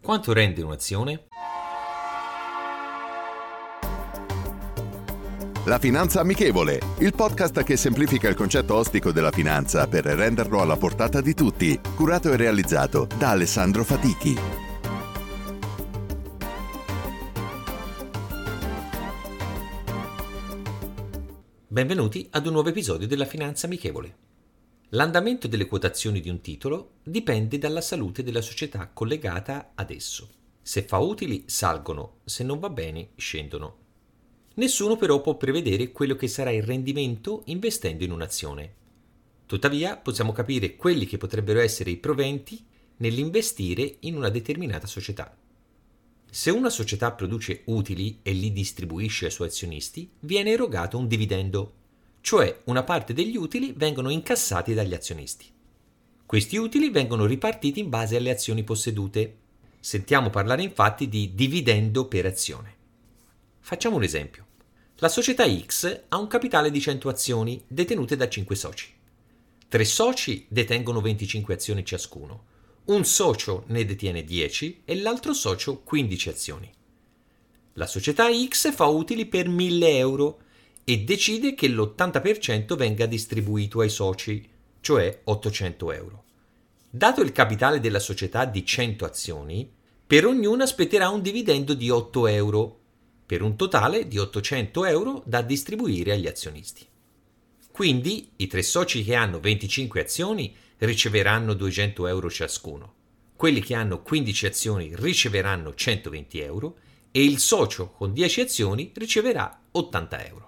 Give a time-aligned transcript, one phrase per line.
[0.00, 1.26] Quanto rende un'azione?
[5.66, 10.76] La Finanza Amichevole, il podcast che semplifica il concetto ostico della finanza per renderlo alla
[10.76, 14.38] portata di tutti, curato e realizzato da Alessandro Fatichi.
[21.66, 24.27] Benvenuti ad un nuovo episodio della Finanza Amichevole.
[24.92, 30.30] L'andamento delle quotazioni di un titolo dipende dalla salute della società collegata ad esso.
[30.62, 33.76] Se fa utili salgono, se non va bene scendono.
[34.54, 38.74] Nessuno però può prevedere quello che sarà il rendimento investendo in un'azione.
[39.44, 42.64] Tuttavia possiamo capire quelli che potrebbero essere i proventi
[42.96, 45.36] nell'investire in una determinata società.
[46.30, 51.72] Se una società produce utili e li distribuisce ai suoi azionisti, viene erogato un dividendo,
[52.20, 55.46] cioè una parte degli utili vengono incassati dagli azionisti.
[56.26, 59.36] Questi utili vengono ripartiti in base alle azioni possedute.
[59.80, 62.76] Sentiamo parlare infatti di dividendo per azione.
[63.60, 64.46] Facciamo un esempio.
[64.96, 68.92] La società X ha un capitale di 100 azioni detenute da 5 soci.
[69.68, 72.44] Tre soci detengono 25 azioni ciascuno.
[72.86, 76.72] Un socio ne detiene 10 e l'altro socio 15 azioni.
[77.74, 80.40] La società X fa utili per 1000 euro
[80.88, 84.48] e decide che l'80% venga distribuito ai soci,
[84.80, 86.24] cioè 800 euro.
[86.88, 89.70] Dato il capitale della società di 100 azioni,
[90.06, 92.80] per ognuna spetterà un dividendo di 8 euro
[93.26, 96.86] per un totale di 800 euro da distribuire agli azionisti.
[97.70, 102.94] Quindi i tre soci che hanno 25 azioni riceveranno 200 euro ciascuno,
[103.36, 106.78] quelli che hanno 15 azioni riceveranno 120 euro
[107.10, 110.47] e il socio con 10 azioni riceverà 80 euro.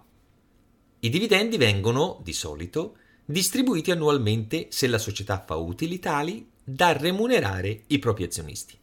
[1.02, 7.84] I dividendi vengono, di solito, distribuiti annualmente se la società fa utili tali da remunerare
[7.86, 8.76] i propri azionisti.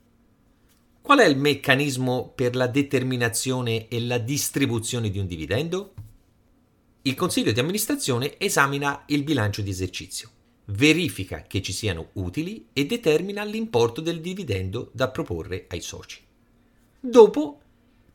[1.00, 5.94] Qual è il meccanismo per la determinazione e la distribuzione di un dividendo?
[7.04, 10.30] Il consiglio di amministrazione esamina il bilancio di esercizio,
[10.66, 16.20] verifica che ci siano utili e determina l'importo del dividendo da proporre ai soci.
[17.00, 17.62] Dopo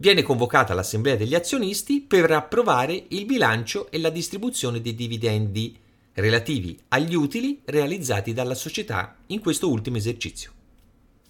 [0.03, 5.79] viene convocata l'assemblea degli azionisti per approvare il bilancio e la distribuzione dei dividendi
[6.15, 10.51] relativi agli utili realizzati dalla società in questo ultimo esercizio.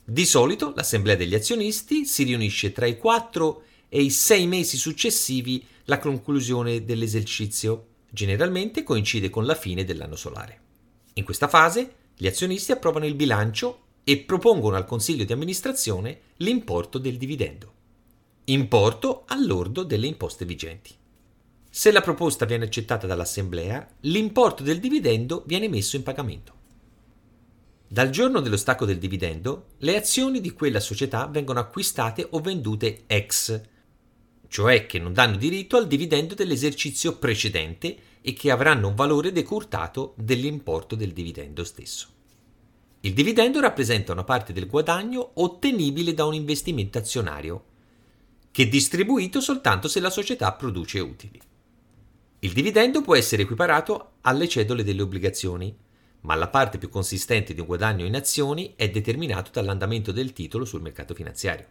[0.03, 5.63] Di solito l'assemblea degli azionisti si riunisce tra i 4 e i 6 mesi successivi
[5.85, 10.61] alla conclusione dell'esercizio, generalmente coincide con la fine dell'anno solare.
[11.15, 16.97] In questa fase gli azionisti approvano il bilancio e propongono al consiglio di amministrazione l'importo
[16.97, 17.81] del dividendo.
[18.47, 20.93] Importo all'ordo delle imposte vigenti.
[21.71, 26.53] Se la proposta viene accettata dall'assemblea, l'importo del dividendo viene messo in pagamento.
[27.87, 33.05] Dal giorno dello stacco del dividendo, le azioni di quella società vengono acquistate o vendute
[33.07, 33.61] ex,
[34.49, 40.15] cioè che non danno diritto al dividendo dell'esercizio precedente e che avranno un valore decurtato
[40.17, 42.09] dell'importo del dividendo stesso.
[43.03, 47.71] Il dividendo rappresenta una parte del guadagno ottenibile da un investimento azionario,
[48.53, 51.41] che è distribuito soltanto se la società produce utili.
[52.41, 55.75] Il dividendo può essere equiparato alle cedole delle obbligazioni,
[56.21, 60.65] ma la parte più consistente di un guadagno in azioni è determinato dall'andamento del titolo
[60.65, 61.67] sul mercato finanziario.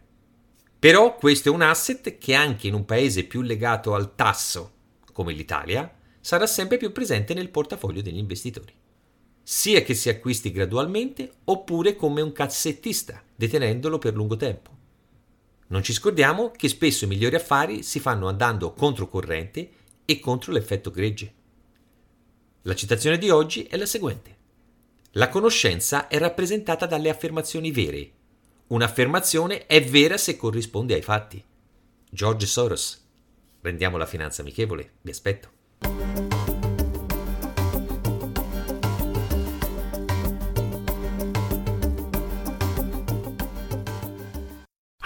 [0.78, 4.72] Però questo è un asset che anche in un paese più legato al tasso,
[5.12, 5.90] come l'Italia,
[6.20, 8.74] sarà sempre più presente nel portafoglio degli investitori.
[9.44, 14.81] Sia che si acquisti gradualmente oppure come un cassettista, detenendolo per lungo tempo.
[15.72, 19.70] Non ci scordiamo che spesso i migliori affari si fanno andando controcorrente
[20.04, 21.32] e contro l'effetto gregge.
[22.62, 24.36] La citazione di oggi è la seguente.
[25.12, 28.12] La conoscenza è rappresentata dalle affermazioni vere.
[28.66, 31.42] Un'affermazione è vera se corrisponde ai fatti.
[32.10, 33.08] George Soros.
[33.62, 34.96] Rendiamo la finanza amichevole.
[35.00, 36.31] Vi aspetto.